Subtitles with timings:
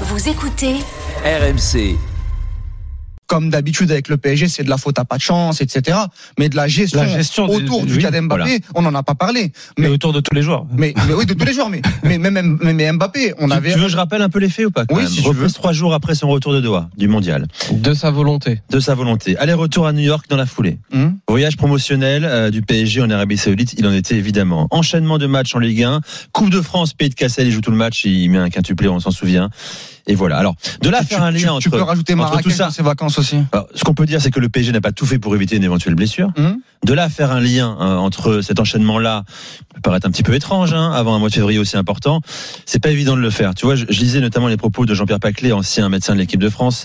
[0.00, 0.80] Vous écoutez
[1.24, 2.13] RMC.
[3.26, 5.96] Comme d'habitude avec le PSG, c'est de la faute à pas de chance, etc.
[6.38, 8.58] Mais de la gestion, La gestion de- autour de- du oui, cas d'Mbappé, voilà.
[8.74, 9.52] on n'en a pas parlé.
[9.78, 10.66] Mais Mais, autour de tous les joueurs.
[10.76, 11.70] mais, mais oui, de tous les joueurs.
[11.70, 13.72] Mais, mais même mais, mais Mbappé, on Tu- avait.
[13.72, 15.42] Tu veux que je rappelle un peu les faits ou pas Oui, si tu Reprise
[15.44, 15.50] veux.
[15.52, 18.60] trois jours après son retour de Doha, du mondial, De sa volonté.
[18.70, 19.36] de sa volonté.
[19.38, 20.78] Aller-retour à New York dans la foulée.
[20.92, 24.68] Hum Voyage promotionnel euh, du PSG en Arabie Saoudite, il en était évidemment.
[24.70, 26.00] Enchaînement de matchs en Ligue 1,
[26.32, 28.88] Coupe de France, Pays de Cassel, il joue tout le match, il met un quintuplé,
[28.88, 29.48] on s'en souvient.
[30.06, 30.36] Et voilà.
[30.36, 32.52] Alors, de là tu, faire un tu- lien tu entre, peux rajouter entre tout Marrakech
[32.52, 32.64] ça.
[32.66, 33.38] dans ses vacances aussi?
[33.52, 35.56] Alors, ce qu'on peut dire, c'est que le PSG n'a pas tout fait pour éviter
[35.56, 36.30] une éventuelle blessure.
[36.36, 39.24] Hum De là faire un lien hein, entre cet enchaînement-là,
[39.74, 42.20] peut paraître un petit peu étrange, hein, avant un mois de février aussi important,
[42.66, 43.54] c'est pas évident de le faire.
[43.54, 46.40] Tu vois, je, je lisais notamment les propos de Jean-Pierre Paclet, ancien médecin de l'équipe
[46.40, 46.84] de France,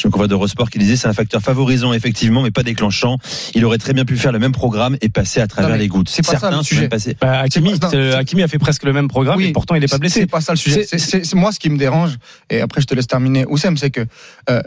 [0.00, 3.18] je me convois d'Eurosport, qui disait c'est un facteur favorisant effectivement, mais pas déclenchant.
[3.54, 5.88] Il aurait très bien pu faire le même programme et passer à travers Non, les
[5.88, 6.08] gouttes.
[6.08, 6.80] c'est pas ça, Certains le sont sujet.
[6.82, 7.16] même passés.
[7.20, 9.46] Bah, Hakimi, pas- euh, Hakimi a fait presque le même programme Oui.
[9.46, 10.20] et pourtant il n'est pas blessé.
[10.20, 10.86] C'est pas ça le sujet.
[10.86, 12.16] C'est- moi ce qui me dérange.
[12.50, 13.46] Et après, je te laisse terminer.
[13.46, 14.06] Oussem, c'est que
[14.48, 14.62] euh,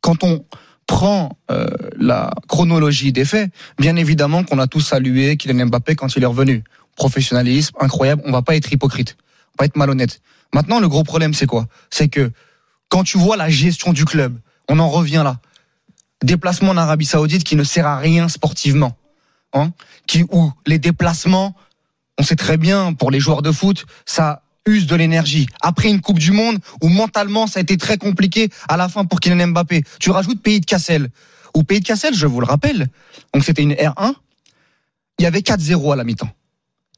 [0.00, 0.44] quand on
[0.86, 1.66] prend euh,
[1.96, 6.26] la chronologie des faits, bien évidemment qu'on a tous salué Kylian Mbappé quand il est
[6.26, 6.62] revenu.
[6.96, 8.22] Professionnalisme incroyable.
[8.26, 10.20] On va pas être hypocrite, on va pas être malhonnête.
[10.52, 11.66] Maintenant, le gros problème, c'est quoi?
[11.90, 12.30] C'est que
[12.88, 14.38] quand tu vois la gestion du club,
[14.68, 15.38] on en revient là.
[16.22, 18.96] Déplacement en Arabie Saoudite qui ne sert à rien sportivement,
[19.52, 19.72] hein,
[20.06, 21.54] qui où les déplacements
[22.18, 25.46] on sait très bien, pour les joueurs de foot, ça use de l'énergie.
[25.60, 29.04] Après une Coupe du Monde où mentalement ça a été très compliqué à la fin
[29.04, 29.82] pour Kylian Mbappé.
[30.00, 31.08] Tu rajoutes Pays de Cassel.
[31.54, 32.88] Ou Pays de Cassel, je vous le rappelle,
[33.32, 34.14] donc c'était une R1,
[35.20, 36.30] il y avait 4-0 à la mi-temps.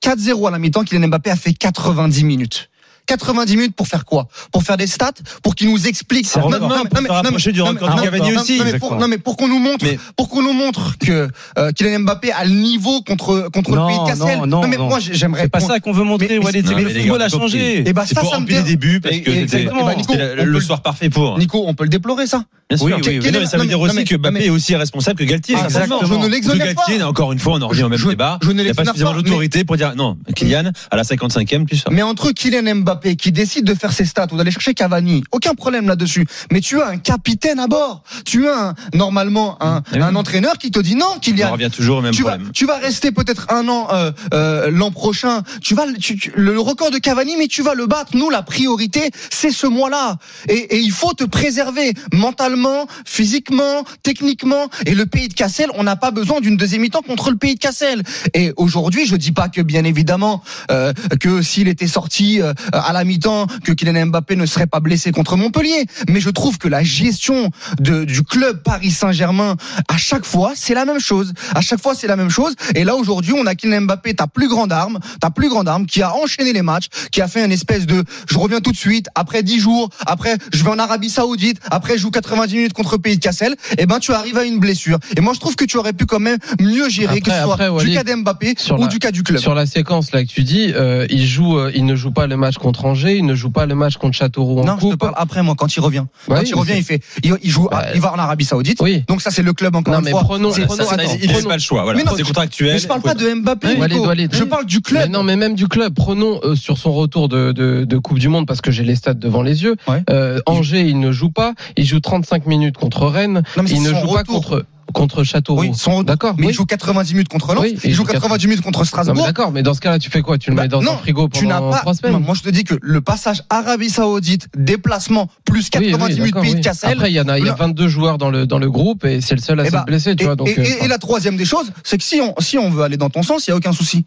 [0.03, 2.71] 4-0 à la mi-temps, Kylian Mbappé a fait 90 minutes.
[3.07, 4.29] 90 minutes pour faire quoi?
[4.53, 5.13] Pour faire des stats
[5.43, 6.59] Pour qu'il nous explique C'est record.
[6.89, 8.59] Pour se rapprocher du record de Cavani non, aussi.
[8.59, 11.29] non, mais pour, non, mais pour qu'on nous montre, Mais- pour qu'on nous montre que
[11.59, 14.39] euh, Kylian Mbappé a le niveau contre contre Non, le pays de Cassel.
[14.41, 14.89] non, non, mais non.
[14.89, 16.65] moi j'aimerais C'est pas qu'on- ça qu'on veut montrer, Mais- Walid.
[16.65, 17.85] mais- C'est Non, que mais le football a changé.
[17.87, 19.43] Eh ben, C'est ça, pour ça me remplir les dé- débuts parce Et- que c'était
[19.43, 19.89] exactement.
[19.91, 19.97] c'était
[20.37, 21.39] Nico, le, soir parfait pour.
[21.39, 22.87] Nico, on peut le déplorer ça Bien sûr.
[22.87, 23.33] Oui, oui, Mais oui.
[23.33, 25.25] non, mais ça Non, veut dire non, aussi que Mbappé non, est aussi responsable que
[25.25, 25.55] Galtier.
[25.57, 25.69] Ah.
[25.69, 26.83] Je ne l'exonère pas.
[26.87, 28.41] Galtier, encore une fois, on en revient au même débat.
[28.43, 30.97] je ne Il n'y a pas l'exonère suffisamment pas, d'autorité pour dire non, Kylian, à
[30.97, 31.93] la 55e, tu sors.
[31.93, 35.55] Mais entre Kylian Mbappé qui décide de faire ses stats ou d'aller chercher Cavani, aucun
[35.55, 36.27] problème là-dessus.
[36.53, 38.03] Mais tu as un capitaine à bord.
[38.25, 40.03] Tu as un, normalement un, Eh oui.
[40.03, 41.53] un entraîneur qui te dit non, On Kylian.
[41.53, 42.53] revient toujours au même Tu vas, problème.
[42.53, 45.43] tu vas rester peut-être un an euh, euh, l'an prochain.
[45.63, 48.17] Tu vas tu- tu- le record de Cavani, mais tu vas le battre.
[48.17, 50.17] Nous, la priorité, c'est ce mois-là.
[50.49, 54.69] Et, et il faut te préserver mentalement, physiquement, techniquement.
[54.87, 57.55] Et le pays de Cassel, on n'a pas besoin d'une deuxième mi-temps contre le pays
[57.55, 58.03] de Cassel.
[58.35, 62.41] Et aujourd'hui, je dis pas que bien évidemment euh, que s'il était sorti
[62.87, 65.87] à la mi-temps, que Kylian Mbappé ne serait pas blessé contre Montpellier.
[66.09, 69.57] Mais je trouve que la gestion de, du club Paris Saint-Germain,
[69.89, 71.33] à chaque fois, c'est la même chose.
[71.55, 72.55] À chaque fois, c'est la même chose.
[72.75, 75.87] Et là, aujourd'hui, on a Kylian Mbappé, ta plus grande arme, ta plus grande arme,
[75.87, 78.77] qui a enchaîné les matchs, qui a fait une espèce de, je reviens tout de
[78.77, 82.73] suite, après 10 jours, après, je vais en Arabie Saoudite, après, je joue 90 minutes
[82.73, 83.57] contre pays de Cassel.
[83.79, 84.99] Et ben, tu arrives à une blessure.
[85.17, 87.55] Et moi, je trouve que tu aurais pu quand même mieux gérer, que ce soit
[87.55, 89.41] après, du cas d'Mbappé ou la- du cas du club.
[89.41, 92.27] Sur la séquence là que tu dis, euh, il joue, euh, il ne joue pas
[92.27, 94.87] le match contre Angers, il ne joue pas le match contre Châteauroux en Non, je
[94.87, 95.01] te coupe.
[95.01, 96.05] parle après, moi, quand il revient.
[96.29, 98.45] Bah quand oui, il revient, il fait, il, il joue, Bah, il va en Arabie
[98.45, 98.81] Saoudite.
[98.81, 99.05] Oui.
[99.09, 100.23] Donc ça, c'est le club encore Non, une mais fois.
[100.23, 101.83] prenons- C'est- prenons- attends, il prenons- pas le choix.
[101.85, 102.73] Voilà, c'est contractuel.
[102.75, 104.09] Mais je parle pas de Mbappé, Nico.
[104.33, 105.11] Je parle du Mais club.
[105.11, 105.95] non, mais même du club.
[105.95, 108.95] Prenons euh, sur son retour de, de, de Coupe du Monde parce que j'ai les
[108.97, 109.77] stats devant les yeux.
[109.89, 110.03] Ouais.
[110.11, 111.55] Euh, Angers, il ne joue pas.
[111.77, 113.43] Il joue 35 minutes contre Rennes.
[113.57, 115.61] Non, mais il ne joue pas contre contre Châteauroux.
[115.63, 116.03] Oui, son.
[116.03, 116.35] D'accord.
[116.39, 116.53] Mais oui.
[116.53, 117.63] il joue 90 minutes contre Lens.
[117.65, 119.25] Oui, il, joue joue 90 minutes contre Strasbourg.
[119.27, 120.39] d'accord, mais dans ce cas-là, tu fais quoi?
[120.39, 121.79] Tu le Bah, mets dans non, un frigo tu pendant pas.
[121.79, 126.05] trois semaines Non, moi, je te dis que le passage Arabie Saoudite, déplacement plus 90
[126.05, 126.61] Oui, oui, minutes pays de.
[126.61, 126.93] Cassel.
[126.93, 128.71] Après, il y en a, il y a Là- 22 joueurs dans le dans le
[128.71, 130.37] groupe et c'est le seul à Eh s'être ben, blessé, tu et, vois.
[130.37, 132.71] Donc, et- euh, et- et la troisième des choses, c'est que si on, si on
[132.71, 134.05] veut aller dans ton sens, il n'y a aucun souci.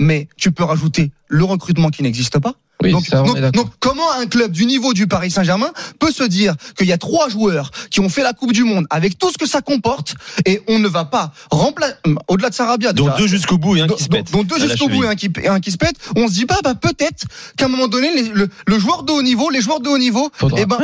[0.00, 2.54] Mais tu peux rajouter le recrutement qui n'existe pas.
[2.82, 3.22] Oui, donc, ça,
[3.78, 7.28] comment un club du niveau du Paris Saint-Germain peut se dire qu'il y a trois
[7.28, 10.14] joueurs qui ont fait la Coupe du Monde avec tout ce que ça comporte
[10.46, 11.94] et on ne va pas remplacer,
[12.28, 14.30] au-delà de Sarabia, Dont déjà, deux jusqu'au bout et un qui se pète.
[14.32, 16.32] dont- dont deux jusqu'au bout et un qui, et un qui se pète, on se
[16.34, 17.24] dit pas, bah, peut-être
[17.56, 19.98] qu'à un moment donné, les- le, le joueur de haut niveau, les joueurs de haut
[19.98, 20.78] niveau, Faudra- eh ben,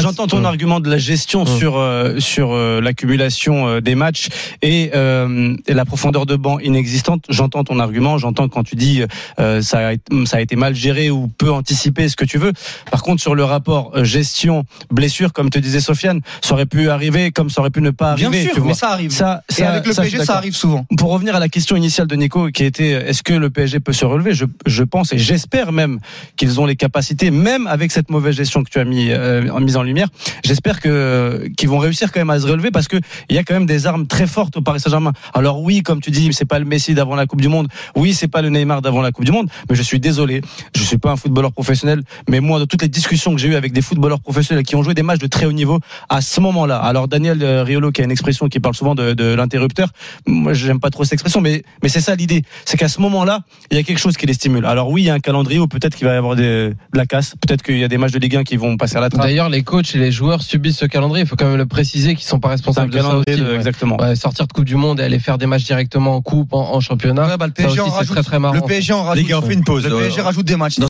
[0.00, 1.58] j'entends- ton argument de la gestion Hum.
[1.58, 4.28] sur euh, sur euh, l'accumulation euh, des matchs
[4.62, 7.24] et, euh, et la profondeur de banc inexistante.
[7.28, 8.18] J'entends ton argument.
[8.18, 9.02] J'entends quand tu dis
[9.38, 12.38] euh, ça a, été- ça a été mal géré ou peu anticipé, ce que tu
[12.38, 12.52] veux.
[12.90, 16.88] Par contre, sur le rapport euh, gestion blessure, comme te disait Sofiane, ça aurait pu
[16.90, 18.44] arriver comme ça aurait pu ne pas bien arriver.
[18.44, 18.68] sûr, tu vois.
[18.68, 19.10] mais ça arrive.
[19.10, 20.86] Ça, et ça- avec le ça, PSG, ça arrive souvent.
[20.96, 23.92] Pour revenir à la question initiale de Nico, qui était est-ce que le PSG peut
[23.92, 24.32] se relever?
[24.34, 25.98] Je, je pense et j'espère même
[26.36, 29.60] qu'ils ont les capacités, même avec cette mauvaise gestion que tu as mis, euh, en-
[29.60, 30.08] mise en lumière.
[30.44, 32.96] J'espère que qu'ils vont réussir quand même à se relever parce que
[33.28, 35.12] il y a quand même des armes très fortes au Paris Saint-Germain.
[35.34, 37.68] Alors oui, comme tu dis, c'est pas le Messi d'avant la Coupe du Monde.
[37.96, 40.42] Oui, c'est pas le Neymar d'avant la Coupe du Monde, mais je suis suis désolé,
[40.74, 43.54] je suis pas un footballeur professionnel, mais moi, dans toutes les discussions que j'ai eues
[43.56, 46.40] avec des footballeurs professionnels qui ont joué des matchs de très haut niveau, à ce
[46.40, 49.88] moment-là, alors Daniel euh, Riolo, qui a une expression qui parle souvent de, de l'interrupteur,
[50.26, 52.42] moi, j'aime pas trop cette expression, mais, mais c'est ça l'idée.
[52.64, 53.40] C'est qu'à ce moment-là,
[53.70, 54.66] il y a quelque chose qui les stimule.
[54.66, 56.74] Alors oui, il y a un calendrier où peut-être qu'il va y avoir des, de
[56.94, 59.00] la casse, peut-être qu'il y a des matchs de Ligue 1 qui vont passer à
[59.00, 59.24] la trappe.
[59.26, 61.24] D'ailleurs, les coachs et les joueurs subissent ce calendrier.
[61.24, 63.24] Il faut quand même le préciser qu'ils sont pas responsables de ça aussi.
[63.38, 63.54] de- ouais.
[63.56, 63.96] exactement.
[64.00, 66.74] Ouais, sortir de Coupe du Monde et aller faire des matchs directement en Coupe, en,
[66.74, 67.26] en championnat.
[67.26, 68.12] Ouais, bah, le PSG en aussi, rajoute.
[68.14, 68.54] très très marrant.
[68.54, 69.22] Le PSG en rajoute.
[69.24, 69.85] Les gars, on fait une pause.
[69.88, 70.78] Le PSG rajoute des matchs.